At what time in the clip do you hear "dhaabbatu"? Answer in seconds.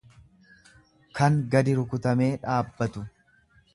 2.47-3.05